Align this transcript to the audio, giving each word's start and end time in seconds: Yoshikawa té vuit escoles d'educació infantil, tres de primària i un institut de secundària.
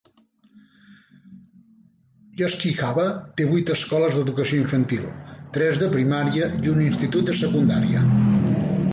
Yoshikawa 2.41 3.03
té 3.41 3.45
vuit 3.51 3.69
escoles 3.75 4.15
d'educació 4.19 4.61
infantil, 4.61 5.03
tres 5.57 5.81
de 5.83 5.89
primària 5.97 6.47
i 6.69 6.73
un 6.73 6.81
institut 6.87 7.29
de 7.29 7.37
secundària. 7.43 8.03